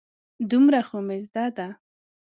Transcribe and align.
دومره 0.51 0.79
خو 0.87 0.97
مې 1.07 1.17
زده 1.25 1.45
ده. 1.57 1.67